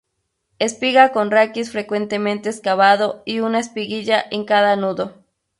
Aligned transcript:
Espiga 0.57 1.11
con 1.11 1.29
raquis 1.29 1.69
frecuentemente 1.71 2.49
excavado 2.49 3.21
y 3.23 3.39
una 3.41 3.59
espiguilla 3.59 4.25
en 4.31 4.45
cada 4.45 4.75
nudo. 4.75 5.13